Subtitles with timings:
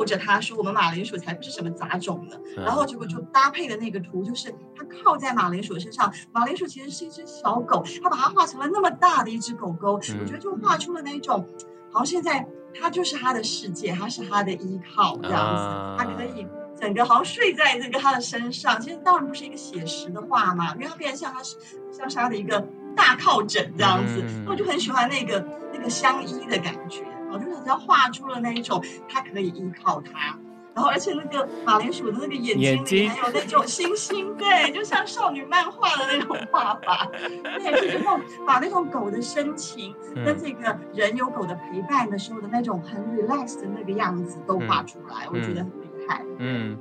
[0.00, 2.36] 护着他说：“我们马铃薯才不是什么杂种呢。
[2.56, 11.46] 嗯”然后结果就搭配的那个图，就是他靠在马铃薯身上，马铃薯其实是一只小狗，他把它画成了那么大的一只狗狗，嗯、我觉得就画出了那种，
[11.92, 16.46] 好像现在他就是他的世界，他是他的依靠这样子，啊、他可以
[16.80, 18.80] 整个好像睡在这个他的身上。
[18.80, 21.56] 其实当然不是一个写实的画嘛，因为它变得像他是
[21.92, 27.04] 像是他的一个大靠枕这样子，我就很喜欢那个那个相依的感觉。
[27.32, 30.36] 我就是只要画出了那一种，他可以依靠他，
[30.74, 46.24] 然后而且那个马铃薯的那个眼睛里还有那种星星，对，就像少女漫画的那种画法，对，就是那种把那种狗的深情跟这个人有狗的陪伴的时候的那种很 relax 的那个样子都画出来，嗯、我觉得很厉害。
[46.38, 46.78] 嗯，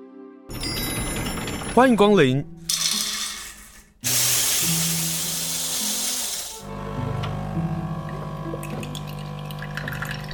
[1.75, 2.45] 欢迎光临。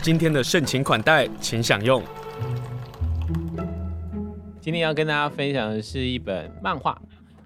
[0.05, 1.99] 今天的盛情款待，请享用。
[4.61, 7.01] 今天要跟大家分享的是一本漫画，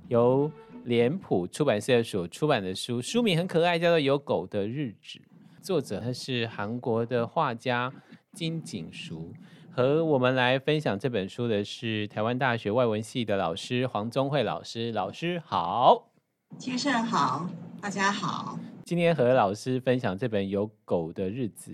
[0.09, 0.51] 由
[0.83, 5.19] 脸谱出版社所出版的书，书名很可爱，叫做《有狗的日子》。
[5.61, 7.93] 作者他是韩国的画家
[8.33, 9.33] 金景淑。
[9.71, 14.91] 和我们来分享这本书的是台湾大学外文系的老师黄宗慧老师。
[14.91, 16.09] 老师好，
[16.57, 18.59] 先生好，大家好。
[18.83, 21.71] 今天和老师分享这本《有狗的日子》。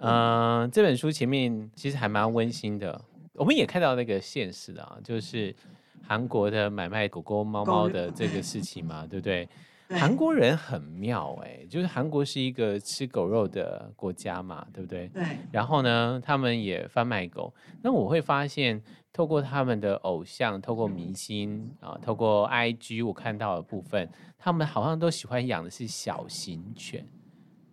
[0.00, 3.00] 嗯、呃，这本书前面其实还蛮温馨的，
[3.34, 5.54] 我们也看到那个现实啊，就是
[6.02, 9.48] 韩国的买卖狗狗、猫猫的这个事情嘛，对不对？
[9.90, 15.08] 韩国人很妙哎、欸，就是韩国是一个吃狗肉的国家嘛，对不对？
[15.08, 15.24] 对。
[15.50, 17.52] 然后呢，他们也贩卖狗。
[17.82, 18.80] 那我会发现，
[19.12, 24.08] 透过他们的偶像，透过明星啊，透过 IG，我看到的部分，
[24.38, 27.04] 他们好像都喜欢养的是小型犬。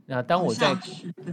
[0.09, 0.73] 那当我在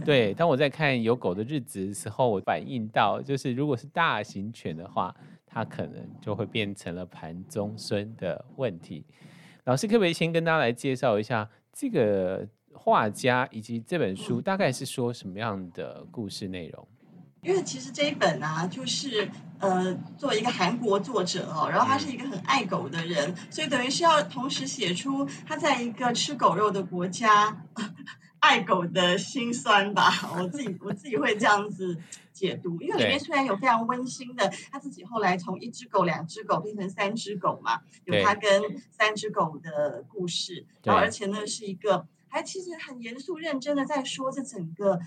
[0.03, 5.15] 对，当我在看有狗的日子的时候，我反映到就是，如果是大型犬的话，
[5.45, 9.05] 它可能就会变成了盘中孙的问题。
[9.63, 16.85] 老师可不可以先跟大家来介绍一下这个画家以及这本书大概是说什么样的故事内容？
[17.43, 27.55] 因为其实这一本啊，就是呃，作为一个韩国作者哦，然后他是一个很爱狗的人，所以等于是要同时写出他在一个吃狗肉的国家。
[28.45, 31.97] 爱狗的心酸吧， 我自己我自己会这样子
[32.31, 38.61] 解读，因为里面虽然有非常温馨的，他自己后来从一只狗、两只狗变成三只狗嘛，有他跟
[38.91, 44.99] 三只狗的故事，然后而且呢是一个还其实很严肃认真的在说这整个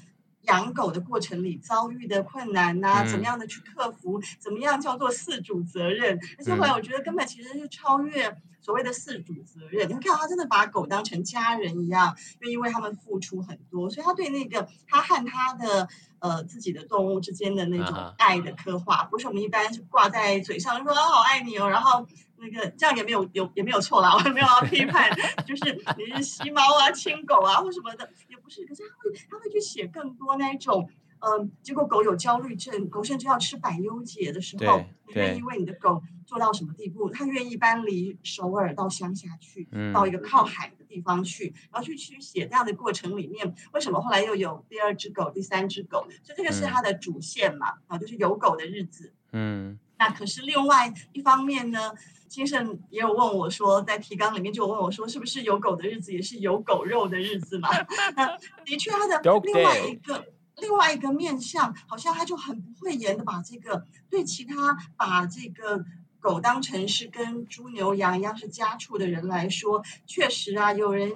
[0.42, 8.36] 养狗的过程里遭遇的困难呐、啊，怎么样的去克服，怎么样叫做饲主责任，而且后来我觉得根本其实是超越。
[8.60, 15.88] 所谓的饲主责任，你会看到他真的把狗当成家人一样，愿意为他们付出很多，所以他对那个他和他的
[16.18, 19.08] 呃自己的动物之间的那种爱的刻画，uh.
[19.08, 22.06] 不是我们一般是挂在嘴上说啊好爱你哦，然后
[22.38, 25.10] 那个这样也没有有也没有错啦，我也没有要批判，
[25.46, 30.88] 就是你是吸猫啊、 亲狗啊或什么的，也不是，可是他会他会去写更多那一种。
[31.20, 34.78] 嗯，结果狗有焦虑症，狗甚至要吃百忧解的时候，
[35.08, 37.10] 你愿意为你的狗做到什么地步？
[37.10, 46.06] 他愿意搬离首尔到乡下去，嗯，到一个靠海的地方去，然后去去写这样的过程里面，为什么后来又有第二只狗、第三只狗？
[46.22, 49.12] 所以这个是他的主线嘛，啊、嗯，就是有狗的日子。
[49.32, 51.92] 嗯，那可是另外一方面呢，
[52.28, 57.68] 金圣也有问我说，在提纲里面就有问我说，是不是有狗的日子也是有狗肉的日子嘛？
[58.16, 58.26] 那
[58.64, 60.32] 的确，他的另外一个。
[60.60, 65.84] 另外一个面相，好像他就很不讳言的把这个对其他把这个
[66.18, 71.12] 狗当成是跟猪牛羊一样是家畜的人来说，确实啊，有人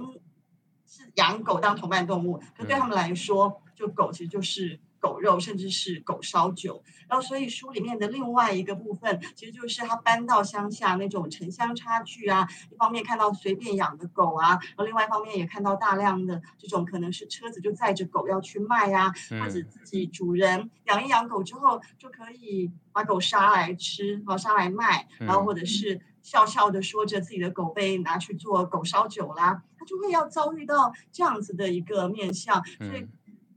[0.87, 4.79] 是养狗当同伴动物，可对他们来说，就狗其实就是。
[5.03, 12.49] 狗肉，甚至是狗烧酒，然后所以书里面的另外一个部分，其实就是他搬到乡下那种城乡差距啊。
[12.71, 33.05] 一方面看到随便养的狗啊，然后另外一方面也看到大量的这种可能是车子就载着狗要去卖啊，或者自己主人养一养狗之后就可以把狗杀来吃，然后杀来卖，然后或者是笑笑的说着自己的狗被拿去做狗烧酒啦，他就会要遭遇到这样子的一个面相，所以。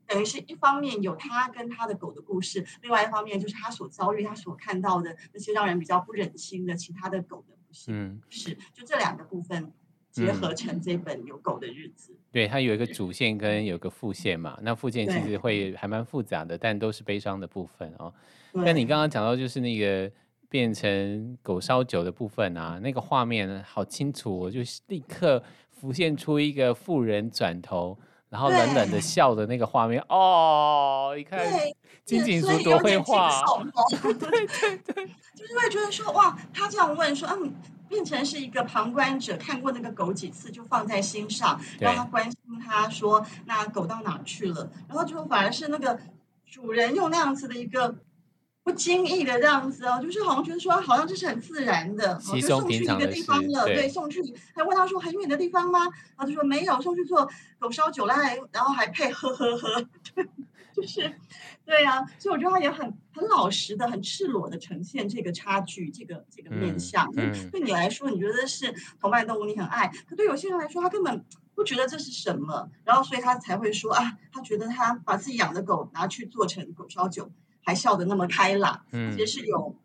[0.08, 7.94] 等于是一方面有他跟他的狗的故事，另外一方面就是他所遭遇、他所看到的那些让人比较不忍心的其他的狗的不幸。
[7.94, 9.72] 嗯，是就这两个部分
[10.12, 12.14] 结合成这本有狗的日子。
[12.14, 18.14] 嗯、对，它有一个主线跟有个副线嘛，那副线其实会还蛮复杂的，但都是悲伤的部分哦。
[18.64, 20.10] 但你刚刚讲到就是那个
[20.48, 27.98] 变成狗烧酒的部分啊，那个画面好清楚，我就立刻浮现出一个妇人转头。
[28.30, 31.40] 然后冷冷的笑的那个画面哦，一看
[32.04, 33.30] 金井淑多会画，
[34.00, 35.06] 对对对，
[35.36, 37.54] 就是会觉得说哇，他这样问说嗯。
[37.88, 45.98] 变成是一个旁观者，看过那个狗几次就放在心上，让他关心他说那狗到哪去了，然后就反而是那个
[46.48, 47.96] 主人用那样子的一个
[48.66, 54.20] 不经意的这样子哦，就是好像觉得说好像这是很自然的，就送去一个地方了，对，送去
[54.56, 55.82] 还问他说很远的地方吗？
[55.82, 57.30] 然后就说没有，送去做
[57.60, 58.16] 狗烧酒了，
[58.52, 59.86] 然后还配呵呵呵，
[60.16, 60.28] 对
[60.76, 61.14] 就是。
[61.64, 67.12] 对呀、啊，所以我觉得他也很很老实的、很赤裸的呈现这个差距、这个这个面相。
[67.18, 68.72] 嗯嗯、对你来说，你觉得是
[69.02, 71.26] 同伴动物，你很爱；可对有些人来说，他根本
[71.56, 77.32] 不觉得这是什么，然后所以他才会说啊，他觉得他把自己养的狗拿去做成狗烧酒，
[77.66, 78.80] 还笑得那么开朗。
[78.94, 79.76] 嗯，其实是有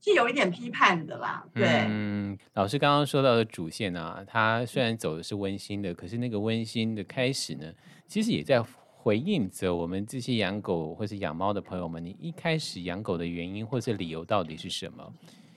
[0.00, 1.46] 是有一点批判的啦。
[1.54, 7.72] 对，嗯，老师刚刚说到的主线啊，他虽然走的是温馨的，可是那个温馨的开始呢，
[8.08, 8.60] 其实也在。
[9.02, 15.14] 回应着我们这些养狗或是养猫的朋友们，你一开始养狗的原因或是理由到底是什么？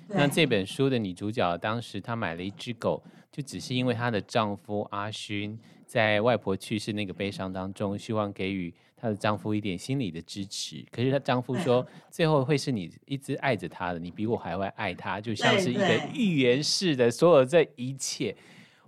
[0.07, 8.74] 那这本书的女主角当时她买了一只狗，就只是因为她的丈夫阿勋在外婆去世那个悲伤当中，希望给予
[9.04, 10.82] 她的丈夫一点心理的支持。
[10.90, 18.34] 可是她丈夫说，最后会是你一直爱着她的，你比我还会爱她，就像是一个预言式的所有这一切。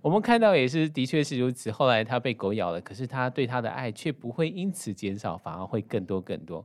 [0.00, 1.70] 我们看到也是，的确是如此。
[1.70, 6.64] 后来她被狗咬了，可是她对他的爱却不会因此减少，反而会更多更多。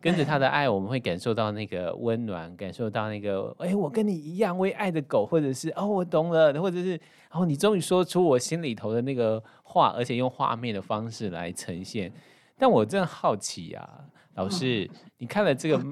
[0.00, 6.98] 跟着他的爱，我们会感受到那个温暖，感受到那个，哎，我跟你一样为爱的狗，或者是哦，我懂了，或者是
[7.32, 12.12] 哦，你终于说出我心里头的那个话，而且用画面的方式来呈现。
[12.58, 13.88] 但我真的好奇啊，
[14.34, 15.82] 老师，你看了这个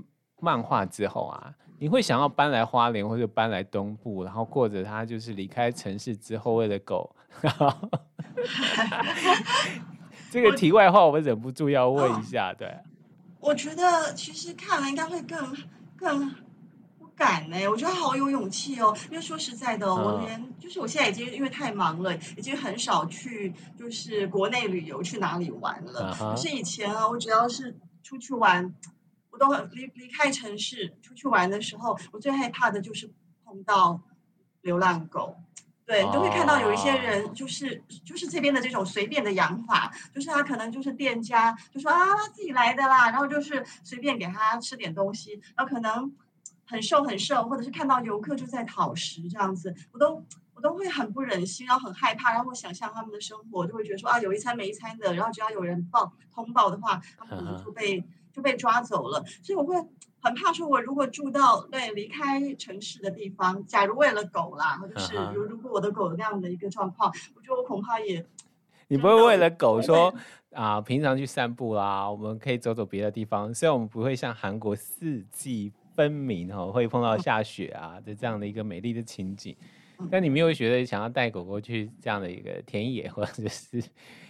[0.40, 1.54] 漫画之后啊。
[1.78, 7.14] 你会想要搬来花莲或者搬来东部，然后过着他就是离开城市之后为了狗。
[10.30, 12.74] 这个题外话，我忍不住要问一下，对。
[13.40, 15.54] 我觉得其实看了应该会更
[15.98, 16.34] 更
[17.16, 17.56] 不敢呢。
[17.68, 26.14] 我觉得好有勇气哦，因为说实在的，我连就是我现在已经因为太忙了，已经很少去就是国内旅游去哪里玩了。
[26.18, 28.74] 可是以前啊，我只要是出去玩。
[29.30, 33.12] 我都离离开城市出去玩的时候，我最害怕的就是
[33.44, 34.00] 碰到
[34.62, 35.36] 流浪狗。
[35.84, 46.10] 对，都会看到有一些人就是就是这边的这种随便的养法，就是他可能就是店家就说啊他自己来的啦，然后就是随便给他吃点东西，然后可能
[46.64, 50.22] 很瘦很瘦，或者是看到游客就在讨食这样子，我都
[50.54, 58.04] 我都会很不忍心，然后很害怕，然后我想象他们的生活，就会觉得说啊有一餐没一餐的，然后只要有人报通报的话，他们可能就被。
[58.32, 59.74] 就被抓走了，所以我会
[60.20, 68.26] 很怕说，我如果住到对离开城市的地方，假如为了狗啦，或者是如如果我的狗有那样的一个状况，我觉得我恐怕也，
[68.88, 70.12] 你不会为了狗说
[70.52, 79.56] 啊，平常去散步啦，我们可以走走别的地方，虽然我们不会像韩国四季分明哦，会碰到下雪啊 的这样的一个美丽的情景，
[80.10, 83.82] 但你没有觉得想要带狗狗去这样的一个田野或者是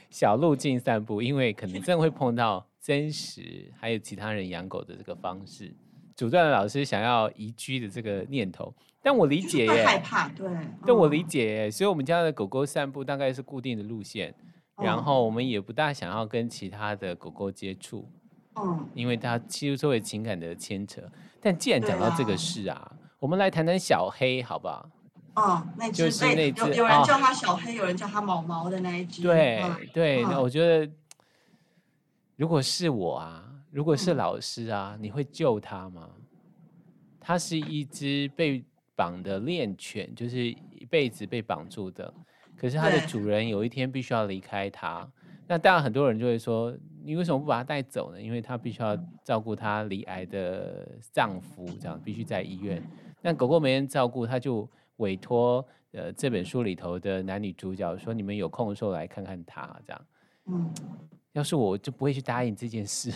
[0.09, 2.67] 小路径散步，因为可能真的会碰到。
[2.87, 5.75] 真实，还有其他人养狗的这个方式，
[6.14, 8.73] 阻断了老师想要移居的这个念头。
[9.02, 10.49] 但我理解耶，害怕，对，
[10.87, 11.69] 但我理解耶。
[11.69, 14.33] 所以，我们家的狗狗散步大概是固定的路线，
[14.81, 18.09] 然后我们也不大想要跟其他的狗狗接触，
[18.57, 21.03] 嗯，因为它其实作为情感的牵扯。
[21.41, 24.89] 但既然讲到这个事啊，我们来谈谈小黑，好不好？
[25.35, 29.23] 哦，那只就是那只，有有人叫他小黑，有人叫他毛毛的那一只。
[29.23, 30.91] 对对，那我觉得。
[32.39, 36.11] 如果是我啊，如果是老师啊，嗯、你会救他吗？
[37.19, 38.63] 它是一只被
[38.95, 42.13] 绑的恋犬，就是一辈子被绑住的。
[42.55, 45.11] 可是它的主人有一天必须要离开它。
[45.47, 48.21] 那当然很多人就会说，你为什么不把它带走呢？
[48.21, 52.83] 因为它必须要照顾它离癌的丈夫，这样必须在医院。
[53.23, 60.07] 那狗狗没人照顾，他就委托呃这本书里头的男女主角说：“你们有空的时候来看看它。”这样，
[60.47, 60.75] 嗯。
[61.33, 63.13] 要是我就不会去答应这件事。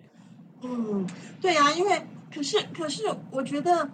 [0.62, 1.06] 嗯，
[1.40, 3.88] 对呀、啊，因为可是可是，我觉得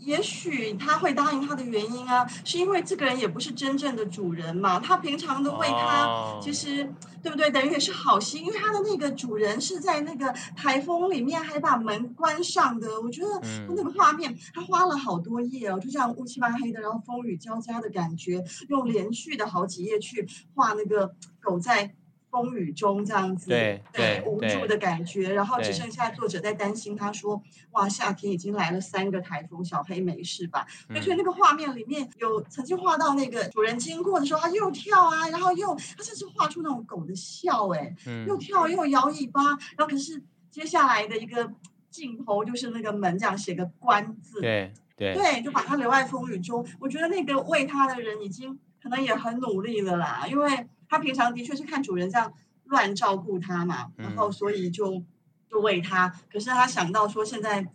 [0.00, 6.88] 也许他会答应他的原因啊，是因为这个人也不是真正的主人嘛，他平常都为他，其实、哦、
[7.22, 7.50] 对不对？
[7.50, 13.28] 等于也是好心，因为他的那个主人是在那个台风里面还把门关上的，我觉得
[13.68, 21.94] 那个画面，他花了好多页哦，就这样乌漆嘛黑的，然后风雨交加的感觉，用连续的好几页去画那个狗在。
[22.30, 26.94] 风雨中这样子，对，对，对无助的感觉，然后只剩下作者在担心。
[26.94, 39.42] 他说：“哇，夏天已经来了三个台风，小黑没事吧？”嗯、所以那个画面里面有曾经画到那个主人经过的时候，他又跳啊，然后又他甚至画出那种狗的笑，哎，嗯、又跳又摇尾巴，
[39.76, 41.52] 然后可是接下来的一个
[41.90, 46.64] 镜头就是那个门这样写个关字，对对对，就把他留在风雨中。
[46.78, 52.30] 我觉得那个喂他的人已经可能也很努力了啦，因为他平常的确是看主人这样
[52.64, 55.02] 乱照顾他嘛，然后所以就
[55.48, 56.12] 就喂他。
[56.30, 57.66] 可是他想到说现在。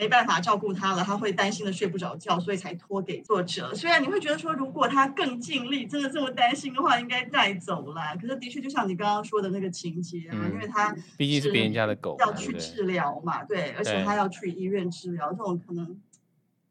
[0.00, 3.74] 没办法照顾他了，他会担心的睡不着觉，所以才托给作者。
[3.74, 8.02] 虽然你会觉得说，如果他更尽力，真的这么担心的话，应该带走了。
[8.14, 16.00] 可是的确，就像你刚刚说的那个情节啊，嗯、因为他毕竟是别人家的狗，要去治疗嘛，对，对，而且他要去医院治疗，这种可能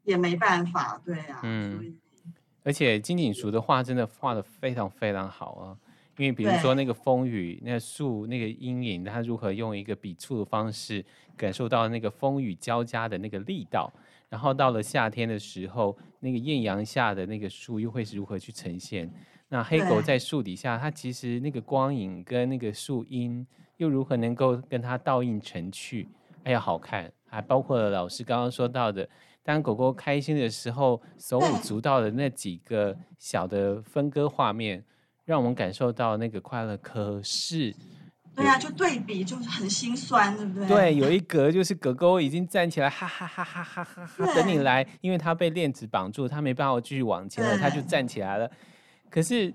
[0.04, 1.40] 也没办法，对啊。
[1.42, 1.76] 嗯。
[1.76, 1.94] 所以
[2.68, 5.76] 而且金井淑的画真的画得非常非常好啊。
[6.18, 11.02] 因为比如说那个风雨，那个树，那个阴影，他如何用一个笔触的方式
[11.34, 13.90] 感受到那个风雨交加的那个力道，
[14.28, 19.10] 然后到了夏天的时候，那个艳阳下的那个树又会是如何去呈现？
[19.48, 23.46] 那黑狗在树底下，它其实那个光影跟那个树荫
[23.78, 26.06] 又如何能够跟它倒映成趣？
[26.44, 27.10] 哎呀，好看！
[27.30, 29.08] 还包括了老师刚刚说到的，
[29.48, 34.84] 当狗狗开心的时候，手舞足蹈的那几个小的分割画面，
[35.24, 36.76] 让我们感受到那个快乐。
[36.76, 37.74] 可是，
[38.36, 40.68] 对呀、啊，就对比就是很心酸，对不对？
[40.68, 48.50] 对，有一格就是狗狗已经站起来，哈哈哈哈哈哈哈，等你来，因为它被链子绑住，它没办法继续往前了，它就站起来了。
[49.08, 49.50] 可是。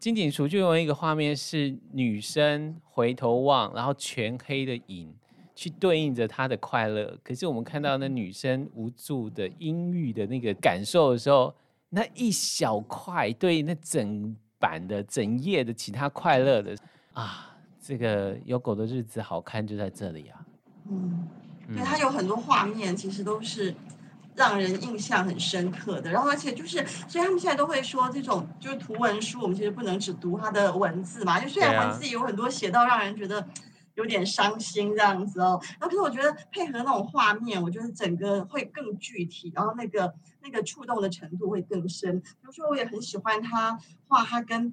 [0.00, 5.12] 金井鼠就用一个画面是女生回头望，然后全黑的影，
[5.58, 7.18] 去对应着他的快乐。
[7.24, 11.52] 可是我们看到那女生无助的阴郁的那个感受的时候，
[11.88, 14.36] 那一小块对那整。
[14.60, 16.76] 版的整页的其他快乐的
[17.12, 20.44] 啊，这个有狗的日子好看就在这里啊。
[20.90, 21.28] 嗯，
[21.68, 23.72] 对，它有很多画面，其实都是
[24.34, 26.10] 让人印象很深刻的。
[26.10, 31.38] 然后，而且就是，所以他们现在都会说，这种就是图文书，我们其实不能只读它的文字嘛。
[31.38, 33.46] 就虽然文字有很多写到让人觉得
[33.98, 40.14] 有点伤心这样子哦，然后可是我觉得配合那种画面，我觉得整个会更具体，然后那个。
[40.40, 42.20] 那个触动的程度会更深。
[42.20, 44.72] 比如说，我也很喜欢他画他跟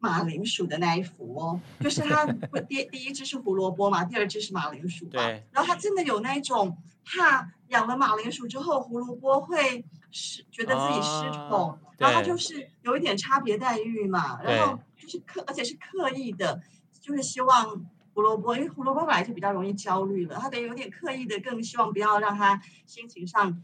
[0.00, 2.26] 马铃薯的那一幅哦，就是他
[2.68, 5.12] 第第一只是胡萝卜嘛，第二只是马铃薯嘛。
[5.52, 16.60] 然后他真的有那一种怕养了马铃薯之后胡萝卜会失觉得自己失宠，哦，然后他就是有一点差别待遇嘛，然后就是刻而且是刻意的，
[17.00, 23.60] 就是希望胡萝卜，因为胡萝卜本来就比较容易焦虑了，他得有点刻意的，更希望不要让他心情上。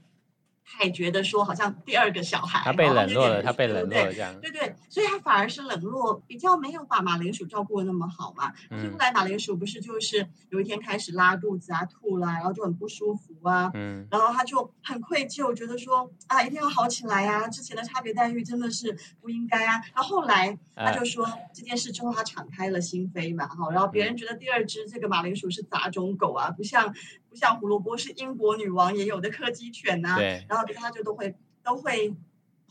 [0.73, 4.35] 还觉得说好像第二个小孩，他被冷落了，他被冷落了这样。
[4.41, 8.53] 对对，所以他反而是冷落，比较没有把马铃薯照顾的那么好嘛。
[8.71, 13.71] 所以后来马铃薯不是就是有一天开始拉肚子啊、吐啦、啊，然后就很不舒服啊。
[13.75, 14.07] 嗯。
[14.11, 17.49] 然后他就很愧疚，觉得说啊，一定要好起来呀、啊！
[17.49, 19.83] 之前的差别待遇真的是不应该啊。
[19.95, 23.47] 然后后来他就说、啊、这件事之后，他敞开了心扉嘛。
[23.49, 26.95] 哈，然后别人觉得第二只这个马铃薯是杂种狗啊，不像。
[27.31, 30.19] 不像胡萝卜是英国女王也有的柯基犬呐、
[30.49, 32.13] 然后他就都会都会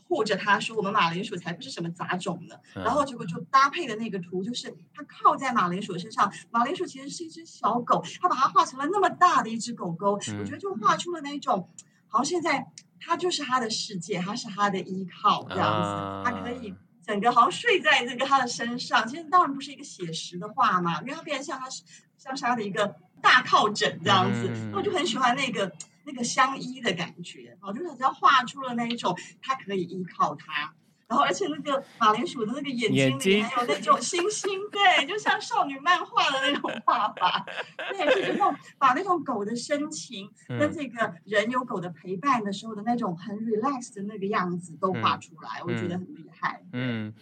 [0.06, 2.56] 护着它说，我们马铃薯才不是什么杂种呢。
[2.74, 11.68] 嗯、然后结果就搭配的那个图，就是它靠在马铃薯身上，马铃薯其实是一只小狗，它把它画成了那么大的一只狗狗，嗯、我觉得就画出了那种，
[12.06, 12.66] 好像现在
[13.00, 16.74] 它就是它的世界，它是它的依靠这样子，啊、他可以
[17.06, 19.06] 整个好像睡在这个他的身上。
[19.08, 21.82] 其实当然不是一个写实的画嘛，因为它变成像他是
[22.18, 22.94] 像是他的一个。
[23.20, 25.70] 大靠枕这样子，嗯、我就很喜欢那个
[26.04, 30.72] 那个相依的感觉，我，就是只要画出了那一种，它可以依靠他，
[31.06, 37.44] 然后而且那个马铃薯的那个眼睛里还有那种星星，对，就像少女漫画的那种画法，
[37.92, 47.12] 对，就是那种把那种狗的深情跟这个人有狗的陪伴的时候的那种很 relax 的那个样子都画出来，嗯、我觉得很厉害，嗯。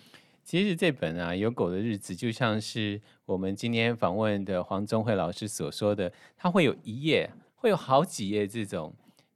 [0.48, 8.90] 其实这本啊，有狗的日子就像是我们今天访问的黄宗慧老师所说的，它会有一页，会有好几页这种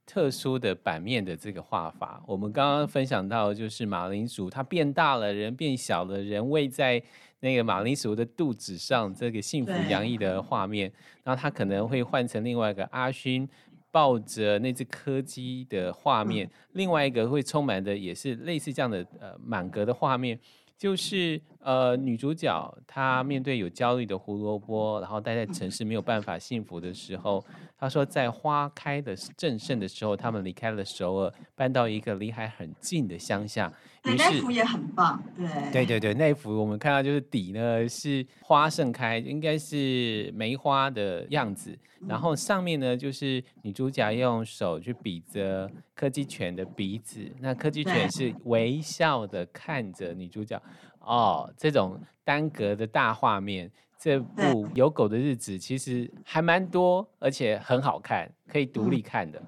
[0.07, 2.23] 特殊的版面的这个画法。
[2.25, 6.99] 我们刚刚分享到，就是马铃薯它变大了，人变小了，人喂在
[7.41, 10.91] 那个马铃薯的肚子上，这个幸福洋溢的画面。
[11.23, 13.47] 然后它可能会换成另外一个阿勋
[13.91, 20.39] 抱着那只柯基的画面，另外一个会充满的也是类似这样的呃满格的画面。
[20.77, 27.43] 就是呃，女主角她面对有焦虑的胡萝卜，然后待在城市没有办法幸福的时候，
[27.83, 33.69] 她说在花开的正盛的时候，他们离开了首尔，搬到一个离海很近的乡下。
[34.03, 50.57] 那幅也很棒，对对对对，那幅我们看到就是底呢是花盛开，应该是梅花的样子，然后上面呢就是女主角用手去比着柯基犬的鼻子，那柯基犬是微笑的看着女主角。
[51.01, 53.69] 哦，这种单格的大画面，
[54.03, 59.41] 这部有狗的日子其实还蛮多，而且很好看，可以独立看的。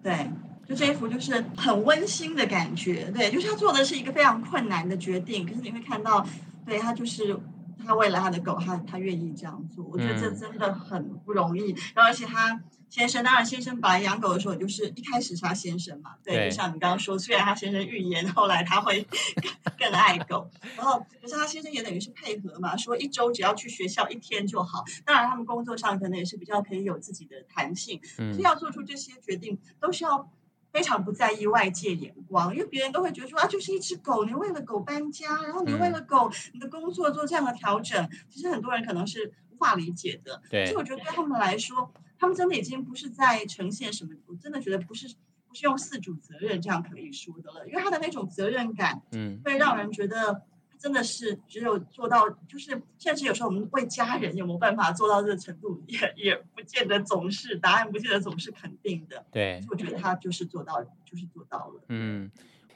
[0.00, 0.30] 对，
[0.64, 3.10] 就这一幅就是很温馨的感觉。
[3.10, 6.24] 对，就是他做的是一个非常困难的决定，可是你会看到，
[6.64, 7.36] 对，他就是
[7.84, 9.84] 他为了他的狗，他他愿意这样做。
[9.90, 11.74] 我觉得这真的很不容易。
[11.96, 12.62] 然后而且他。
[12.90, 19.06] 先生，当然，先生本来养狗的时候，就是一开始是他先生嘛，对，对就像你刚刚说，虽然他先生预言后来他会
[19.40, 24.84] 更，更爱狗，然后可是他先生也等于是配合嘛，说一周只要去学校一天就好。
[25.04, 30.28] 当然，他们工作上可能也是比较可以有自己的弹性，嗯，所以要做出这些决定，都是要
[30.72, 40.42] 非常不在意外界眼光，因为别人都会觉得说啊，就是一只狗，你为了狗搬家，然后你为了狗，你的工作做这样的调整，其实很多人可能是无法理解的。
[40.50, 41.88] 对，所以我觉得对他们来说。
[42.20, 45.08] 他们真的已经不是在呈现什么，我真的觉得不是
[45.48, 50.42] 不是用四主责任这样可以说的了，因为他的那种责任感，嗯，会让人觉得
[50.78, 59.24] 真的是只有做到，就是甚至有时候我们为家人有没有办法做到这个程度，也也不见得总是答案，不见得总是肯定的。
[59.32, 61.82] 对，我觉得他就是做到，就是做到了。
[61.88, 62.30] 嗯，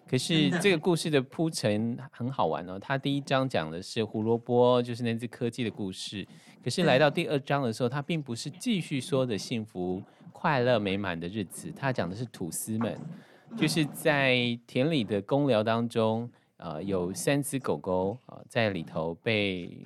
[0.06, 6.26] 可是这个故事的铺陈很好玩哦，他第一章讲的是胡萝卜，就是那只科技的故事。
[6.62, 12.98] 可是来到第二章的时候，他并不是继续说的幸福、快乐、美满的日子，他讲的是吐司们，
[13.56, 19.84] 就是在田里的公寮当中，呃，有三只狗狗啊、呃，在里头被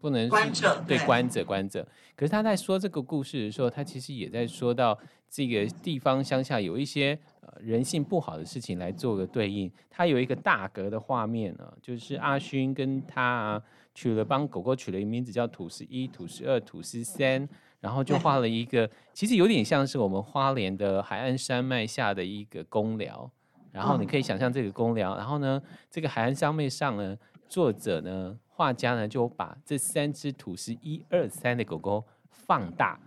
[0.00, 1.86] 不能关着，对，关着关着。
[2.16, 4.98] 可是他在说这个故事的时候，他其实也在说到
[5.30, 9.70] 这个地方乡下有一些呃人性不好的事情来做个对应。
[9.88, 13.62] 他有一个大格的画面啊，就是阿勋跟他、啊。
[13.94, 17.46] 取了帮狗狗取了一个名字叫土司一、土司二、土司三，
[17.78, 23.30] 然后就画了一个，其实有点像是我们花莲的海岸山脉下的一个公寮，
[23.70, 27.14] 然后你可以想象这个公寮，然后呢，这个海岸山脉上呢，
[27.50, 32.98] 作者呢，画家呢就把这三只吐司一二三的狗狗放大，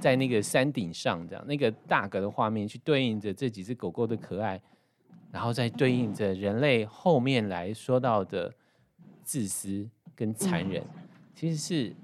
[0.00, 4.60] 在那个山顶上这样，那个大格的画面去对应着这几只狗狗的可爱，
[5.30, 8.52] 然后再对应着人类后面来说到的
[9.22, 9.88] 自私。
[10.12, 10.84] 跟残忍，
[11.34, 11.96] 其实是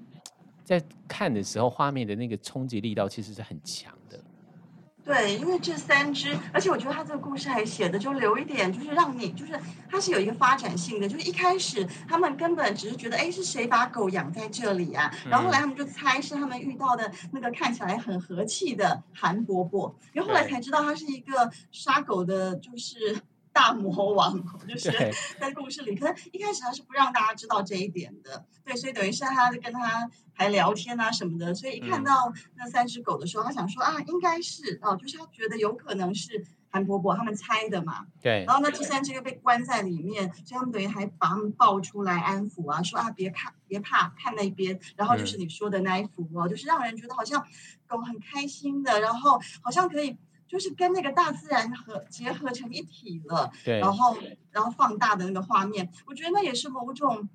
[0.63, 4.19] 在看的时候，画面的那个冲击力道其实是很强的。
[5.07, 9.57] 对，因为这三只，而且我觉得他这个故事还写的就留一点，就是让你，就是
[9.89, 11.07] 它是有一个发展性的。
[11.07, 15.09] 就是一开始他们根本只是觉得，哎，是谁把狗养在这里啊？
[15.29, 23.17] 然后后来他们就猜是他们遇到的那个看起来很和气的韩伯伯，然后后来才知道他是一个杀狗的，就是。
[23.57, 24.39] 大魔王
[24.69, 24.91] 就是
[25.39, 47.43] 在故事里，可能一开始他是不让大家知道这一点的，对，所以等于是他跟他还聊天啊什么的，所以一看到那三只狗的时候，他想说啊，应该是哦，就是他觉得有可能是韩伯伯他们猜的嘛，对，然后那第三只又被关在里面，所以他们等于还把他们抱出来安抚啊，说啊别怕别怕，看那边，然后就是你说的那一幅哦，就是让人觉得好像
[47.87, 50.15] 狗很开心的，然后好像可以。
[50.47, 54.17] 就是跟那个大自然合结合成一体了，对，然后
[54.51, 57.27] 然后放大的那个画面，我觉得那也是某种，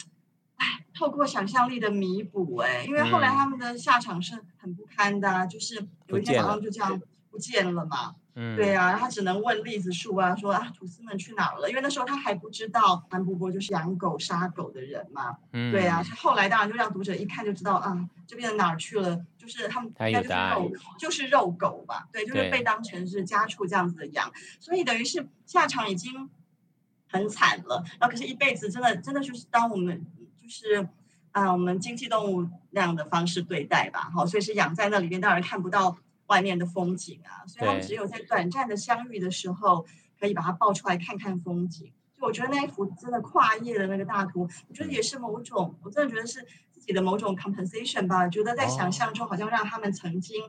[0.57, 8.15] 哎，透过想象力的弥补，哎，因为后来他们的下场是很不堪的，啊，就是有一天早上就这样不见了嘛。
[8.35, 11.69] 嗯，对啊，他只能问栗子树啊，说啊，吐司们去哪儿了？
[11.69, 15.37] 因为那时候他还不知道韩伯伯就是养狗杀狗的人嘛。
[15.53, 19.23] 嗯，对啊，后来当然就让读者一看就知道啊，这边哪儿去了？
[19.43, 22.09] 就是他们应该就是肉，就是肉狗吧？
[22.13, 26.31] 对，就是被当成是家畜这样子的养，所以等于是下场已经
[27.09, 27.83] 很惨了。
[27.99, 30.07] 然后可是一辈子真的真的就是当我们
[30.41, 30.89] 就是
[31.33, 34.11] 啊，我们经济动物那样的方式对待吧。
[34.15, 35.99] 好，所以是养在那里面，当然看不到。
[36.27, 39.85] 外面的风景啊，所以他们只有在短暂的相遇的时候，
[40.19, 41.93] 可以把它抱出来看看风景。
[42.17, 46.47] 就我觉得那一幅真的跨页的那个大图，我觉得也是某种，我真的觉得是
[46.83, 48.29] 自己的某种 compensation 吧。
[48.29, 50.43] 觉得在想象中，好像让他们曾经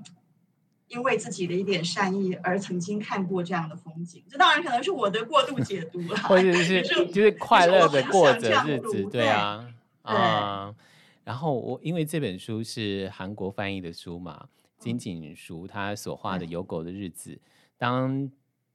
[0.87, 4.23] 因为自己的一点善意而曾经看过这样的风景。
[4.27, 10.75] 这当然可能是我的过度解读了，或者是就是快乐的过着日子，对啊，啊、嗯。
[11.23, 14.47] 然后我因为这本书是韩国翻译的书嘛。
[14.79, 17.39] 金景淑他所画的有狗的日子，
[17.77, 18.29] 当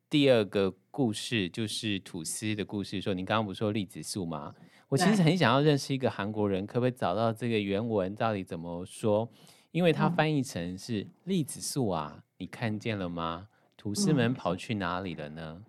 [0.08, 4.54] 第二个故事就是吐司的故事，说您刚刚不是说栗子树吗？
[4.88, 9.28] 我其实很想要认识一个韩国人，可不可以找到这个原文到底怎么说？
[9.70, 13.48] 因为它翻译成是栗子树啊，你看见了吗？
[13.76, 15.62] 吐司们跑去哪里了呢？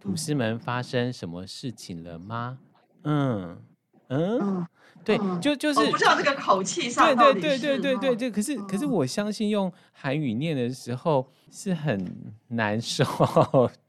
[0.00, 2.58] 吐司们发生什么事情了吗？
[3.04, 3.62] 嗯，
[4.08, 4.66] 嗯。
[5.16, 13.04] 嗯对，就就是我不知道这个口气上对对对对对对，对可是可是我相信用韩语念的时候是很难受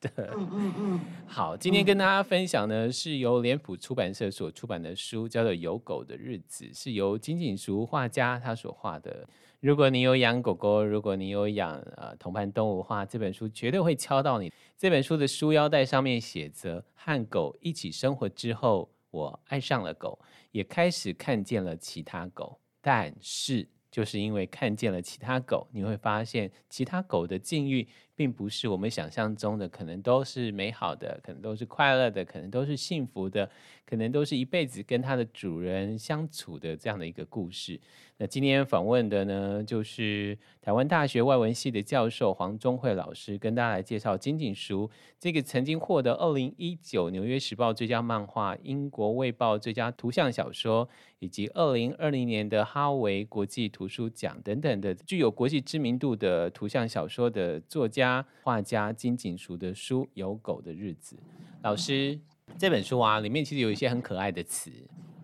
[0.02, 0.12] 的。
[0.36, 1.00] 嗯嗯嗯。
[1.26, 9.28] 好，今天跟大家分享呢，是由脸谱出版社所出版的书，叫做《有狗的日子》，是由金锦淑画家他所画的。
[9.62, 14.52] 如果你有养狗狗，如果你有养呃同伴动物的话，这本书绝对会敲到你。
[14.78, 20.20] 这本书的书腰带上面写着：“和狗一起生活之后，我爱上了狗。”
[20.56, 27.86] 也开始看见了其他狗，但是就是因为看见了其他狗，你会发现其他狗的境遇
[28.16, 33.50] 并不是我们想象中的，可能都是美好的，可能都是快乐的，可能都是幸福的，
[33.86, 37.80] 可能都是一辈子跟它的主人相处的这样的一个故事。
[38.18, 50.88] 那今天访问的呢，就是台湾大学外文系的教授黄中慧老师，跟大家来介绍金锦书这个曾经获得二零一九纽约时报最佳漫画、英国卫报最佳图像小说，
[51.20, 58.05] 以及二零二零年的哈维国际图书奖等等的具有国际知名度的图像小说的作家、
[58.44, 61.16] 画家金锦淑的书《有狗的日子》。
[61.62, 62.20] 老师，
[62.58, 64.72] 这本书啊，里面其实有一些很可爱的词，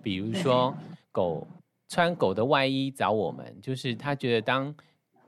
[0.01, 0.73] 比如说
[1.11, 1.45] 狗。
[1.93, 4.73] 穿狗的外衣找我们，就是他觉得当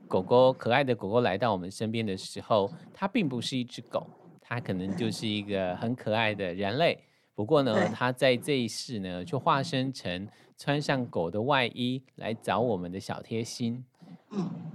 [0.07, 4.07] 狗狗可爱的狗狗来到我们身边的时候，它并不是一只狗，
[4.39, 6.97] 它可能就是一个很可爱的人类。
[7.35, 10.25] 不过呢，它在这一世呢，就化身成
[10.57, 13.83] 穿上狗的外衣来找我们的小贴心。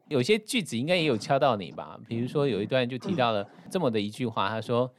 [0.09, 1.99] 有些句子应该也有敲到你吧？
[2.09, 4.91] 比如说有一段就提到了这么的一句话，他说：“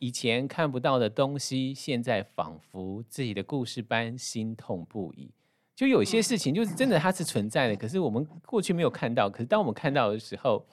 [0.00, 5.30] 以前看不到的东西，现在仿佛自己的故事般心痛不已。”
[5.76, 10.64] 就有些事情，就是真的它是存在的，可是我们过去没有看到，可是当我们看到的时候，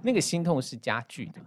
[0.00, 1.40] 那个心痛是加剧的。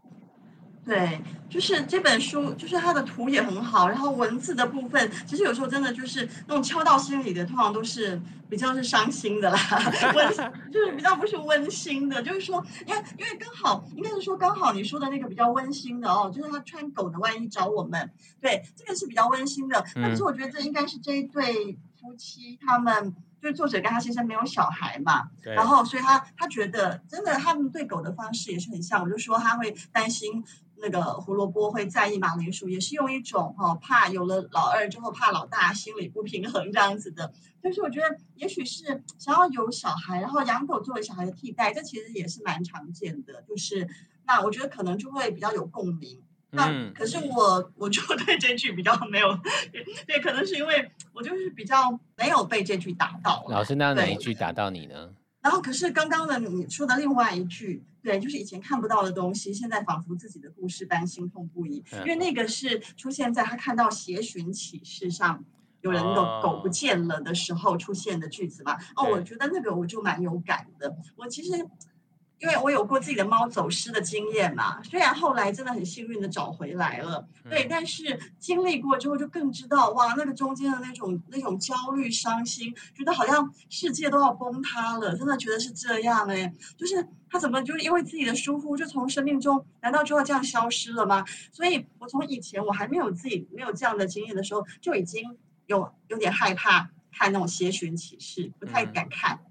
[0.91, 9.57] 对，就是这本书，就是它的图也很好，然后文字的部分，其实有时候真的就是那种敲到心里的，通常都是比较是伤心的啦，
[10.13, 10.27] 温
[10.69, 21.77] 就是比较不是温馨的，就是说，因为因为刚好应该是说刚好你说的那个比较温馨的哦，就是他穿狗的外衣找我们，对，这个是比较温馨的，但是我觉得这应该是这一对。
[22.01, 30.43] 夫妻他们就是作者跟他先生没有小孩嘛，然后所以他他觉得真的他们对狗的方式也是很像，我就说他会担心
[30.81, 43.87] 那个胡萝卜会在意马铃薯，也是用一种哈、哦、怕有了老二之后怕老大心理不平衡这样子的，但是我觉得也许是想要有小孩，然后养狗作为小孩的替代，这其实也是蛮常见的，就是
[44.25, 46.21] 那我觉得可能就会比较有共鸣。
[46.53, 49.39] 那可是我我就对这句比较没有，
[50.05, 53.45] 对，可能是因为我就是比较没有被这句打到。
[53.47, 55.09] 老师，那哪一句打到你呢？
[55.41, 61.83] 然后可是刚刚的你说的另外一句，对，就是以前看不到的东西，现在仿佛自己的故事般心痛不已。
[61.91, 65.43] 因为那个是出现在他看到协寻启事上
[65.81, 68.77] 有人的狗不见了的时候出现的句子嘛。
[68.95, 70.95] 哦，我觉得那个我就蛮有感的。
[71.15, 71.67] 我其实。
[72.41, 91.23] 因为我有过自己的猫走失的经验嘛，虽然后来真的很幸运的找回来了，对，但是经历过之后就更知道哇，那个中间的那种那种焦虑、伤心，觉得好像世界都要崩塌了，真的觉得是这样哎，就是他怎么就是因为自己的疏忽就从生命中难道就要这样消失了吗？
[91.51, 99.50] 所以我从以前我还没有自己没有这样的经验的时候，就已经有有点害怕看那种邪寻启事，不太敢看，嗯。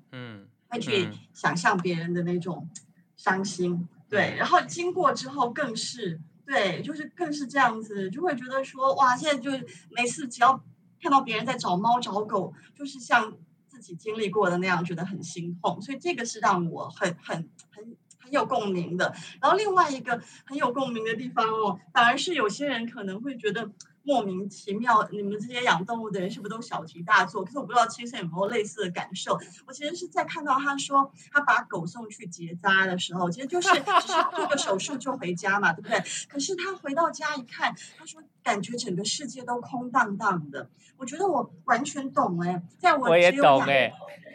[0.70, 2.68] 会去想象别人的那种
[3.16, 9.50] 伤心，对，然后经过之后更是对，就是更是这样子，就会觉得说哇，现在就
[9.90, 10.62] 每次只要
[11.02, 19.14] 看到别人在找猫找狗，就是像自己经历过的那样，觉得很心痛，所以这个是让我很很很很有共鸣的。
[19.40, 23.70] 然后另外一个很有共鸣的地方哦，反而是有些人可能会觉得。
[24.02, 27.44] 莫名其妙，你们这些养动物的人是不是都小题大做？
[27.44, 29.38] 可是我不知道亲身有没有类似的感受。
[29.66, 36.02] 我其实是在看到他说他把狗送去结扎的时候，其实就是只是做个手术就回家嘛，对不对？
[36.28, 40.68] 可是他回到家一看，他说感觉整个世界都空荡荡的。
[40.96, 43.68] 我觉得我完全懂哎，在我只有养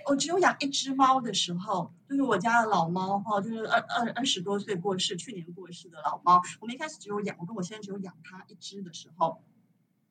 [0.07, 6.39] 我只有养一只猫的时候，就是我家的老猫哈，就是二二二十多岁过世，去年过世的老猫。
[6.59, 9.41] 我们一开始只有养，我跟我先生只有养它一只的时候。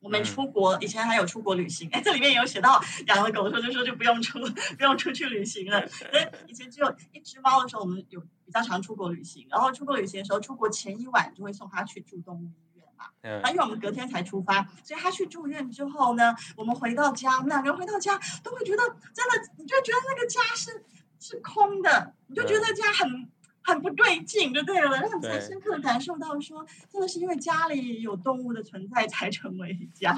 [0.05, 4.39] 我们出国以前还有出国旅行，哎，这里面有写到养了狗的时候就说就不用出
[4.77, 5.81] 不用出去旅行了。
[6.13, 9.47] 哎，以前只有一只猫的时候，我们有比较常出国旅行。
[9.49, 13.07] 然后出国旅行的时候，出国前一晚就会送它去住动物医院嘛。
[13.23, 13.41] 嗯。
[13.51, 18.83] 因为我们隔天才出发，所以它去住院之后呢，我们回到家，我们两个人回到家都会觉得
[19.15, 20.85] 真的，你就觉得那个家是
[21.19, 23.31] 是空的，你就觉得家很。
[23.65, 24.91] 很不对劲，就对了。
[24.91, 30.17] 让你才深刻的感受到说，真的是因为家里有动物的存在才成为家。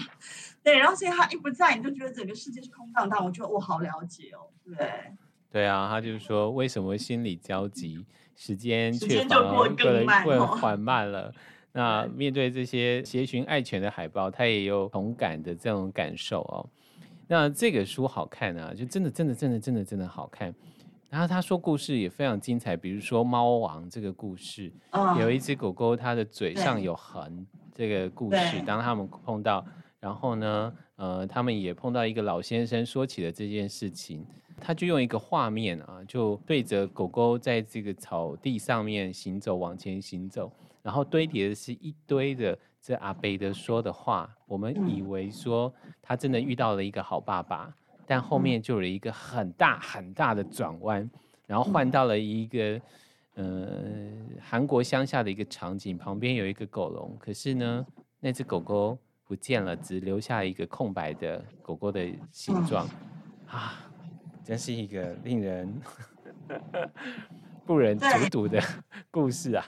[0.62, 3.24] 对，然后所以他一不在，你就觉得整个世界是空荡荡。
[3.24, 4.90] 我觉得我好了解哦，对。
[5.52, 8.04] 对啊，他就是说，为什么心理焦急，
[8.34, 11.32] 时间却反而过得更慢，更缓慢了？
[11.72, 16.68] 那面对这些协寻爱犬的海报，他也有同感的这种感受哦。
[17.28, 20.54] 那这个书好看啊，就真的真的真的真的真的好看。
[21.08, 29.64] 然后他说故事也非常精彩，比如说猫王这个故事，哦、有一只狗狗，它的嘴上有痕，这个故事，当他们碰到，
[30.00, 34.26] 然后呢，呃，他们也碰到一个老先生，说起了这件事情，
[34.60, 47.72] 他就用一个画面啊，就对着狗狗在这个草地上面行走，往前行走，然后堆叠的是一堆的这阿贝的说的话，我们以为说他真的遇到了一个好爸爸。
[48.06, 51.10] 但后面就有了一个很大很大的转弯，
[51.46, 52.80] 然后换到了一个，
[53.34, 54.08] 呃，
[54.40, 57.84] 韩国乡下的一个场景，旁边有一个狗笼，可是呢，
[58.20, 62.88] 那只狗狗不见了，只留下一个空白的狗狗的形状，
[63.48, 63.90] 啊，
[64.44, 65.80] 真是一个令人
[67.66, 68.62] 不忍卒读的
[69.10, 69.66] 故事啊。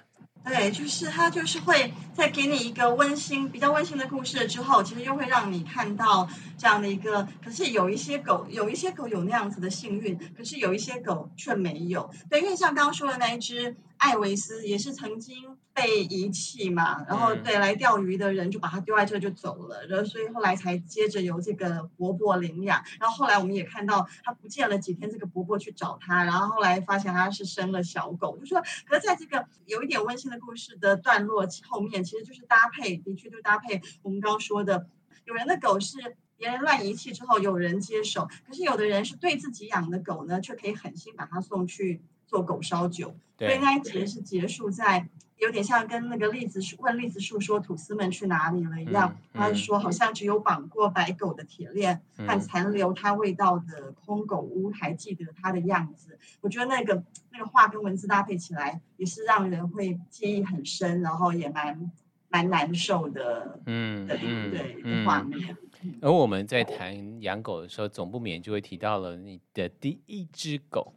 [0.48, 7.26] 对，就是他，就是会在给你一个温馨、比较温馨的故事之后，其实又会让你看到这样的一个。
[7.44, 12.10] 可是有一些狗，有一些狗有那样子的幸运，可是有一些狗却没有。
[12.30, 13.76] 对，因为像刚刚说的那一只。
[13.98, 34.88] 艾维斯也是曾经被遗弃嘛，然后对来钓鱼的人就把它丢在这就走了，然后所以后来才接着由这个伯伯领养，然后后来我们也看到他不见了几天，这个伯伯去找他，然后后来发现他是生了小狗，就说，可是在这个有一点温馨的故事的段落后面，其实就是搭配，的确就搭配我们刚刚说的，
[35.26, 42.02] 有人的狗是别人乱遗弃之后有人接手，可是有的人是对自己养的狗呢，却可以狠心把它送去。
[42.28, 56.18] 做狗烧酒，所以那一节是结束在有点像跟那个栗子树问栗子树说吐司们去哪里了一样，他、嗯、说好像只有绑过白狗的铁链和残留它味道的空狗屋还记得它的样子。
[56.40, 61.90] 我觉得那个那个画跟文字搭配起来也是让人会记忆很深，然后也蛮
[62.28, 64.18] 蛮难受的，嗯，对
[64.50, 65.56] 对，画面。
[66.02, 70.92] 而我们在谈养狗的时候，总不免就会提到了你的第一只狗。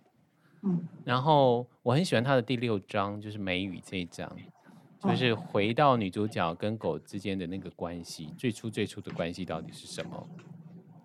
[0.64, 4.32] 嗯，然后我很喜欢他的第六章，就是梅雨这一章，
[5.02, 10.28] 就是回到女主角跟狗之间的那个关系，最初最初的关系到底是什么？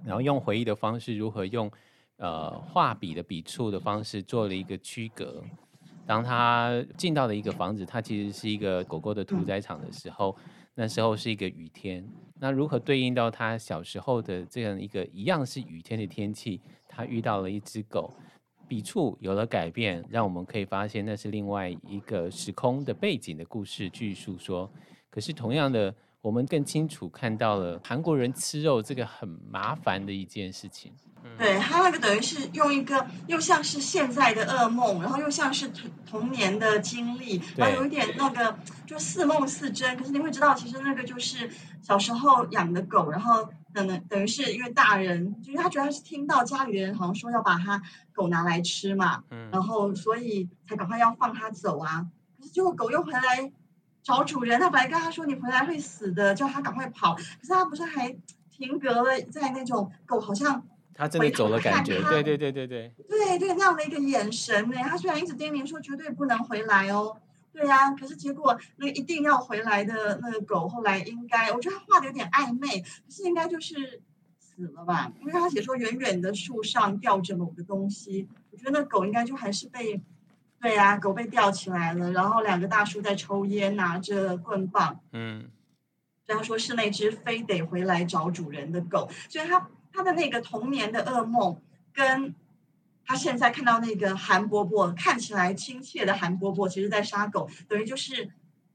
[0.05, 1.71] 然后用回忆的方式，如何用
[2.19, 5.43] 呃画笔的笔触的方式做了一个区隔。
[6.07, 10.37] 当他进到了一个房子，它其实是一个狗狗的屠宰场的时候，
[10.75, 12.07] 那时候是一个雨天。
[12.39, 16.61] 那如何对应到他小时候的这样一个一样是雨天的天气？
[16.87, 18.15] 他遇到了一只狗。
[18.69, 24.71] 笔触有了改变，让我们可以发现那是另外一个时空的背景的故事去诉说。
[25.11, 30.93] 可是同样的，我们更清楚看到了韩国人吃肉这个很麻烦的一件事情。
[31.39, 39.97] 对，他那个等于是用一个又像是现在的噩梦，然后又像是童童年的经历，然后有一点那个就似梦似真。
[39.97, 41.51] 可是你会知道，其实那个就是
[41.83, 43.49] 小时候养的狗，然后。
[43.77, 47.81] 等等，等于是因为大人，就是他觉得他是听到家里人好像说要把他
[48.15, 52.07] 狗拿来吃嘛，嗯，然后所以才赶快要放他走啊。
[52.39, 53.53] 可是结果狗又回来
[54.03, 57.15] 找主人，他本来跟他说你回来会死的，叫他赶快跑。
[57.15, 58.17] 可是他不是还
[58.51, 64.77] 停格了在那种狗好像他真的走了感觉，对对对对对，对对那样的一个眼神呢。
[64.77, 67.15] 他虽然一直叮咛说绝对不能回来哦。
[67.57, 74.03] 对呀、啊，可是结果那一定要回来的那个狗，后来应该我觉得他画的有点暧昧，可是应该就是
[74.39, 75.11] 死了吧？
[75.21, 79.99] 因为他写说远远的树上吊着某个东西，我觉得那狗应该就还是被，
[80.61, 85.49] 对呀、啊，狗被吊起来了，然后两个大叔在抽烟，拿着棍棒，嗯，
[86.27, 91.59] 所以他说是那只非得回来找主人的狗，所以他他的那个童年的噩梦
[91.95, 92.35] 跟。
[93.07, 98.29] 他现在看到那个韩伯伯看起来亲切的韩伯伯，其实在杀狗，等于就是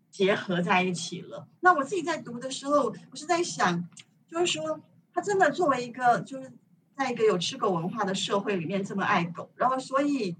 [0.10, 1.48] 结合在一起了。
[1.60, 3.88] 那我自己在读的时候，我是在想，
[4.28, 4.80] 就是说
[5.14, 6.52] 他真的作为一个就是
[6.98, 10.36] 在一个有吃狗文化的社会里面这么爱狗，然后所以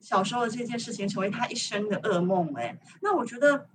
[0.00, 2.54] 小时候的这件事情成为他一生的噩梦。
[2.54, 3.66] 哎，那我觉得。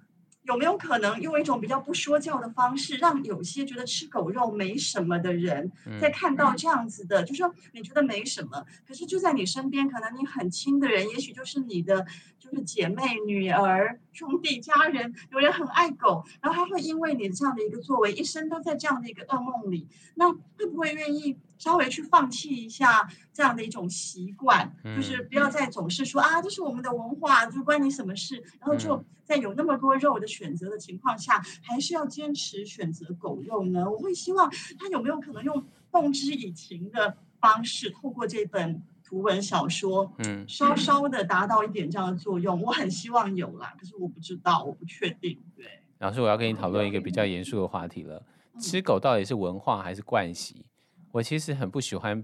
[0.43, 5.71] 有没有可能用一种比较不说教的方式，让有些觉得吃狗肉没什么的人，
[6.02, 12.06] 在看到这样子的，嗯、就说你觉得没什么，可是就在你身边，可能你很亲的人，也许就是你的
[12.39, 28.43] 就是姐妹、女儿、兄弟、家人，有人很爱狗，然后他会因为你这样的一个作为，一生都在这样的一个噩梦里，那会不会愿意稍微去放弃一下这样的一种习惯，嗯、就是不要再总是说啊，这是我们的文化，就关你什么事？
[28.60, 33.89] 然后就在有那么多肉的选择的情况下，还是要坚持选择狗肉呢？
[33.89, 42.62] 我会希望他有没有可能用动之以情的方式，透过这本图文小说，嗯，稍稍的达到一点这样的作用。
[42.62, 45.41] 我很希望有啦，可是我不知道，我不确定。
[45.56, 45.65] 对，
[45.98, 48.22] 老师，我要跟你讨论一个比较严肃的话题了：
[48.60, 50.63] 吃狗到底是文化还是惯习？
[51.12, 52.24] 我其实很不喜欢，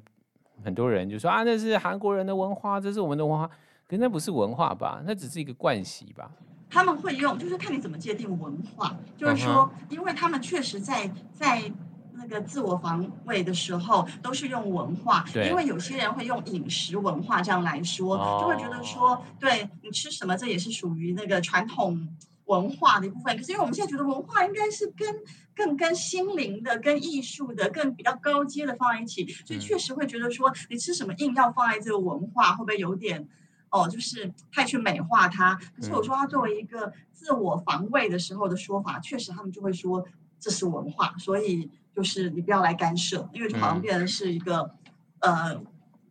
[0.64, 3.48] 很多人就说啊，那是韩国人的文化，这是我们的文化，
[3.88, 5.02] 可是那不是文化吧？
[5.08, 6.30] 那只是一个惯习吧？
[6.70, 8.96] 他们会用，就是看你怎么界定文化。
[9.18, 11.72] 就是说，因为他们确实在在
[12.16, 15.26] 那个自我防卫的时候，都是用文化。
[15.36, 22.08] 因为有些人会用饮食文化这样来说，就会觉得说，对你吃什么，这也是属于那个传统。
[22.46, 25.16] 文化的一部分，可是因为我们现在觉得文化应该是跟
[25.56, 33.28] 更跟心灵的、跟艺术的、更比较高阶的放在一起，所以确实会觉得说，你吃什么硬要放在这个文化，会不会有点
[33.72, 35.56] 哦，就是太去美化它？
[35.76, 40.06] 可是我说它作为一个自我防卫的时候的说法，确实他们就会说
[40.46, 44.70] 这是文化，所以就是你不要来干涉，因为就好像变成是一个、
[45.22, 45.62] 嗯、呃，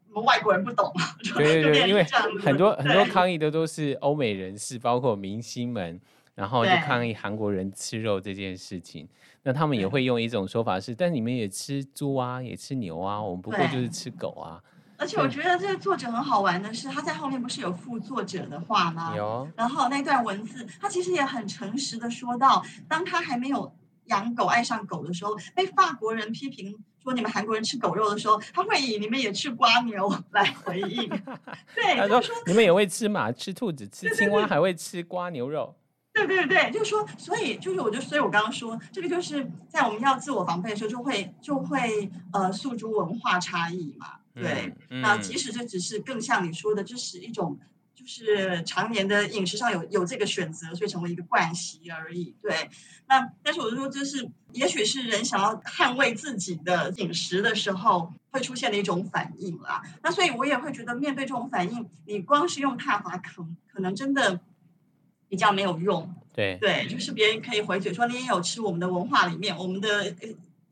[0.09, 1.05] 我们外国人不懂嘛。
[1.37, 2.05] 对对对，因为
[2.43, 6.01] 很多很多抗议的都是欧美人士，包括明星们。
[6.35, 9.09] 然后就抗议韩国人吃肉这件事情，
[9.45, 14.61] 那他们也会用一种说法是，但你们也吃猪啊，也吃牛啊，我们不过就是吃狗啊。
[14.97, 19.17] 而且我觉得这个作者很好玩的是，他在后面不是有附作者的话吗？
[19.17, 19.49] 有。
[19.55, 23.73] 然后那段文字，他其实也很诚实的说到，当他还没有
[24.07, 31.09] 养狗、爱上狗的时候，被法国人批评说你们韩国人吃狗肉的时候，他会以你们也吃瓜牛来回应。
[31.75, 35.75] 对，他说你们也会吃马、吃兔子、吃青蛙，还会吃瓜牛肉。
[36.13, 44.13] 对对对，就是说，所以就是，我就所以，我刚刚说，这个就是在我们要自我防备的时候，就会就会呃诉诸文化差异嘛。
[44.33, 47.59] 对，嗯嗯、那即使这只是更像你说的，这是一种
[48.05, 52.37] 就是常年的饮食上有有这个选择，所以成为一个惯习而已。
[52.43, 52.71] 对，
[53.09, 59.83] 那但是我就说，这是也许是人想要捍卫自己的饮食的时候会出现的一种反应啦。
[60.03, 64.41] 那所以我也会觉得，面对这种反应，你光是用踏伐，可可能真的。
[65.27, 70.15] 比较没有用，对对，就是别人可以回嘴说，你也有吃我们的文化里面，我们的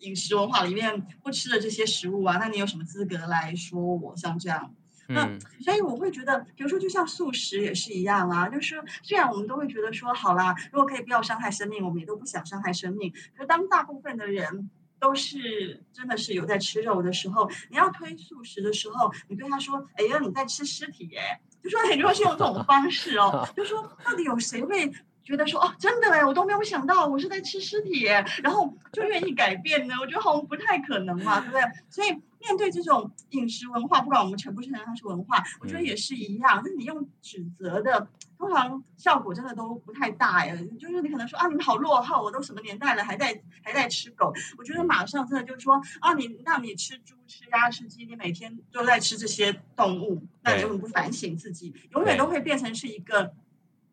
[0.00, 4.72] 饮食文化里面不吃的这些食物啊，那你有什么资格来说我像这样？
[5.08, 13.12] 嗯、那所以我会觉得，比如说就像素食也是一样啊，就是虽然我们都会觉得说，好啦，如果可以不要伤害生命，我们也都不想伤害生命。
[13.36, 21.20] 可当大部分的人都是真的是有在吃肉的时候，你要推素食的时候，你对他说，哎呀，你在吃尸体耶。
[21.62, 24.90] 就说很多是用这种方式哦， 就说到底有谁会
[25.22, 29.94] 觉得说哦，真的哎，我都没有想到我是在吃尸体耶，然后就愿意改变呢？
[30.00, 31.62] 我觉得好像不太可能嘛，对不对？
[31.88, 32.08] 所以
[32.42, 36.62] 面对这种饮食文化，不管我们承不承认它是文化，我觉得也是一样。
[36.62, 40.54] 就是你用指责的，通常效果真的都不太大呀。
[40.78, 44.34] 就是你可能说啊，你们好落后，我都什么年代了，还在还在吃狗。
[44.58, 51.72] 我觉得马上真的就是说啊，你那你吃猪、吃鸭、吃鸡，你每天都在吃这些动物，那你为什么不反省自己？
[51.92, 53.32] 永远都会变成是一个。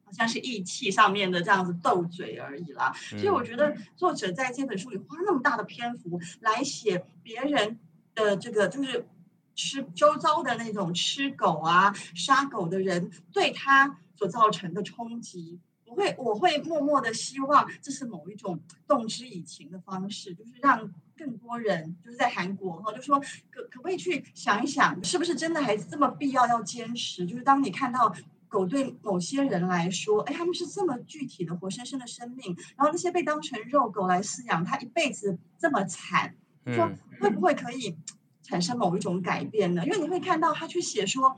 [0.09, 7.77] 好像是义气上面的这样子斗嘴而已啦，所以我觉得作者在这本书里花那么大的篇幅来写别人
[8.19, 9.07] 的这个，就是
[9.55, 15.59] 吃周遭的那种吃狗啊、杀狗的人对他所造成的冲击。
[15.85, 27.25] 我会我会默默的希望这是某一种动之以情的方式，就是让更多人就是在韩国哈，就说可可不可以去想一想，是不是真的还这么必要要坚持？
[27.25, 28.13] 就是当你看到。
[28.51, 37.97] 狗对某些人来说，哎，他们是这么具体的活生生的生命，然后那些被当成肉狗来饲养，他一辈子这么惨，说会不会可以
[38.41, 39.85] 产生某一种改变呢？
[39.85, 41.37] 因为你会看到他去写说，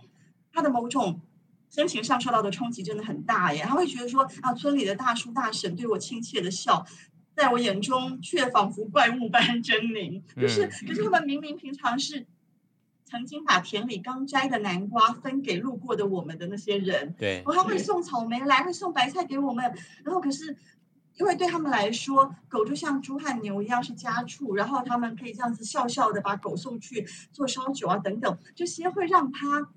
[0.52, 1.22] 他的某种
[1.70, 6.86] 心情上受到的冲击真的很大耶，他会觉得说啊，村里的大叔大婶对我亲切的笑，
[7.36, 12.26] 在我眼中却仿佛怪物般狰狞，就是可是他们明明平常是。
[13.04, 19.66] 曾经把田里刚摘的南瓜分给路过的我们的那些人，对，然后会送草莓来，会送白菜给我们。
[20.06, 20.56] 然后可是，
[21.16, 29.70] 因为对他们来说，狗就像猪和牛一样是家畜，然后他们可以这样子笑笑的把狗送去做烧酒啊等等，这些会让它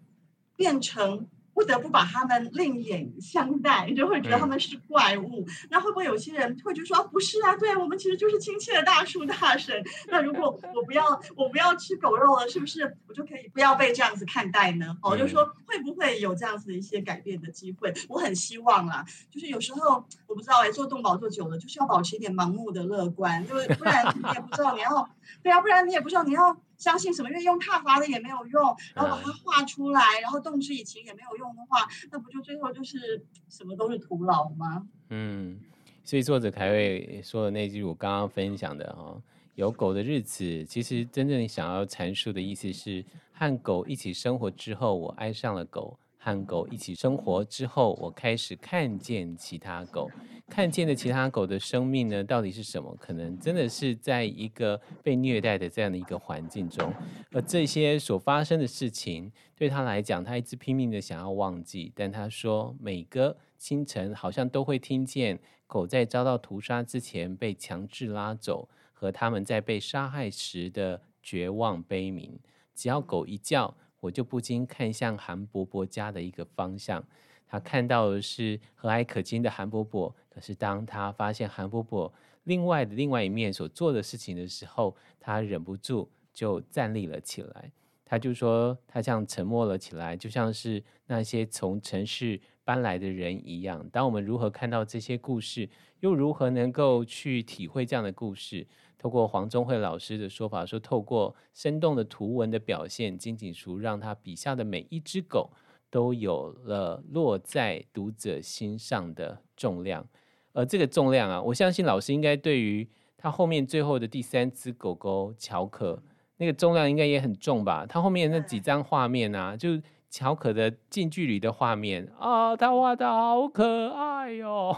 [0.57, 1.29] 变成。
[1.55, 5.45] 不得不把他们另眼相待，就会觉得他们是怪物。
[5.47, 9.83] 嗯、那会不会有些人会觉得说，啊，不是啊，对啊我们其实就是亲切的大叔大婶。
[10.09, 11.05] 那如果我不要
[11.37, 14.97] 我不要吃狗肉了，是不是我就可以不要被这样子看待呢？
[15.03, 17.95] 哦，就说会不会有这样子的一些改变的机会？
[18.09, 19.05] 我很希望啦。
[19.31, 25.09] 就是有时候我不知道哎，做动保做久了，就是要保持一点盲目的乐观，就是不然你也不知道你要
[25.43, 26.57] 对啊，不然你也不知道你要。
[26.85, 34.87] 相信什么，因为用挞伐的也没有用，然后把它画出来，然后动之以情也没有用的话，那不就最后就是什么都是徒劳吗？
[35.09, 35.59] 嗯，
[36.05, 39.17] 所以作者凯瑞说的那句我刚刚分享的哈，
[39.55, 45.99] 有狗的日子，其实真正想要阐述的意思是，和狗一起生活之后，我爱上了狗。
[46.27, 50.11] 和狗一起生活之后，我开始看见其他狗，
[50.49, 52.95] 看见的其他狗的生命呢，到底是什么？
[53.01, 56.93] 可能真的是在一个被虐待的这样的一个环境中，
[57.33, 61.93] 而这些所发生的事情对他来讲，他一直拼命的想要忘记。
[61.95, 72.39] 但他说，每个清晨好像都会听见狗在遭到屠杀之前被强制拉走，和他们在被杀害时的绝望悲鸣。
[72.75, 73.75] 只要狗一叫。
[74.05, 77.03] 我就不禁看向韩伯伯家的一个方向，
[77.47, 80.15] 他看到的是和蔼可亲的韩伯伯。
[80.29, 82.13] 可是当他发现韩伯伯
[82.45, 87.71] 另外的另外一面所做的事情的时候，他忍不住就站立了起来。
[88.05, 93.89] 他就说，他像沉默了起来，就像是那些从城市搬来的人一样。
[93.91, 95.69] 当我们如何看到这些故事，
[96.01, 98.67] 又如何能够去体会这样的故事？
[98.99, 105.51] 透过黄宗惠老师的说法说，透过生动的图文的表现，金锦淑让他笔下的每一只狗
[105.95, 110.05] 都有了落在读者心上的重量。
[110.53, 116.03] 而这个重量啊，我相信老师应该对于他后面最后的第三只狗狗乔可，
[116.39, 117.87] 那个重量应该也很重吧？
[117.89, 119.81] 他后面那几张画面啊，就
[120.11, 124.77] 乔可的近距离的画面啊，他画的好可爱哟、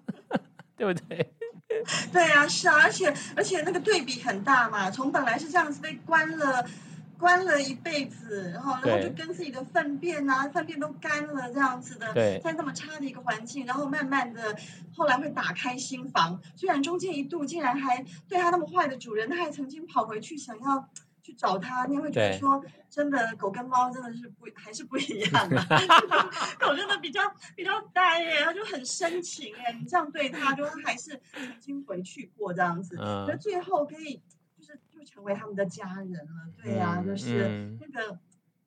[0.78, 1.30] 对不对？
[2.10, 6.66] 对、啊，是啊，而且而且那个对比很大嘛，从本来是这样子被关了，
[7.18, 14.56] 关了一辈子，然后然后就跟自己的粪便啊，粪便都干了这样子的，在这么差的一个环境，然后慢慢的
[14.96, 20.88] 后来会打开心房，虽然中间一度竟然还对他那么坏的主人，他还曾经跑回去想要。
[21.20, 25.62] 去找他，你会觉得说，真的狗跟猫真的是不 还是不一样的。
[26.58, 27.20] 狗真的比较
[27.54, 34.18] 比较呆耶，它就很深情哎，你这样对它，就还是曾经回去过这样子，那、嗯、最后可以
[35.10, 36.52] 成为他们的家人了。
[36.62, 38.18] 对呀、啊，就是那个、嗯、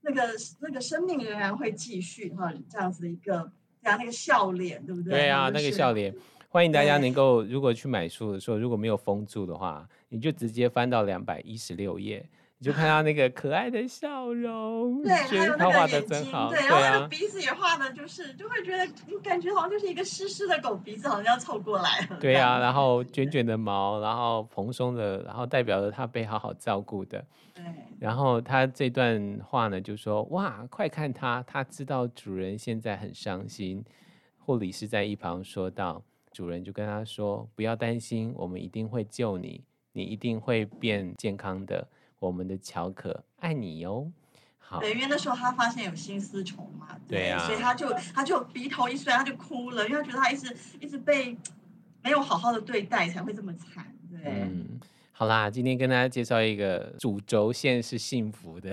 [0.01, 0.21] 那个
[0.61, 5.11] 那个生命仍然会继续哈，这样子的一个这样那个笑脸，对不对？
[5.11, 6.13] 对啊，那个笑脸。
[6.49, 12.27] 欢迎大家能够，如果去买书的时候，如果没有封住的话，你就直接翻到两百一十六页。
[12.61, 22.19] 你就看到那个可爱的笑容，对，还有那个眼睛，好对，然后那个鼻子也画的，就是就会觉得，你感觉好像就是一个湿湿的狗鼻子，好像要凑过来了。
[22.19, 27.25] 对啊，然后卷卷的毛，然后蓬松的，然后代表着它被好好照顾的。
[27.55, 27.63] 对。
[27.99, 33.83] 然后他这段话呢，就说：“哇，快看他，他知道主人现在很伤心。”
[34.37, 41.87] 护理师在一旁说道：“主人就跟他说，不要担心，我们一定会救你，你一定会变健康的。”
[42.21, 44.11] 我们的乔可爱你哟，
[44.59, 44.79] 好。
[44.79, 51.35] 对，因为那时候他发现有心丝虫嘛，对，对啊，所以他就他就鼻头一酸，他就哭了，因为他觉得他一直一直被
[52.03, 53.91] 没有好好的对待，才会这么惨。
[54.11, 54.79] 对，嗯，
[55.11, 58.71] 好啦，今天跟大家介绍一个主轴线是幸福的。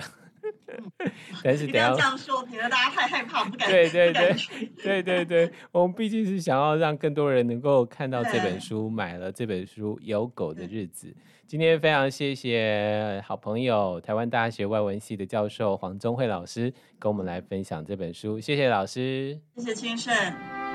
[1.44, 3.70] 但是等下这样说，免得大家太害怕，不敢。
[3.70, 4.36] 对对对
[4.82, 11.06] 对对对，我们毕竟是想要让更多人能够看到这本书，买了这本书《有狗的日子》。
[11.46, 20.67] 今天非常谢谢好朋友台湾大学外文系的教授黄宗惠老师跟我们来分享这本书，谢谢老师，谢谢清盛。